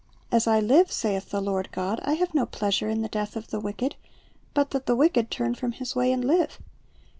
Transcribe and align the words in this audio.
"As 0.31 0.47
I 0.47 0.59
live, 0.59 0.91
saith 0.91 1.29
the 1.29 1.39
Lord 1.41 1.71
God, 1.71 1.99
I 2.03 2.13
have 2.13 2.33
no 2.33 2.47
pleasure 2.47 2.89
in 2.89 3.03
the 3.03 3.07
death 3.07 3.35
of 3.35 3.51
the 3.51 3.59
wicked; 3.59 3.95
but 4.55 4.71
that 4.71 4.87
the 4.87 4.95
wicked 4.95 5.29
turn 5.29 5.53
from 5.53 5.73
his 5.73 5.95
way 5.95 6.11
and 6.11 6.25
live. 6.25 6.57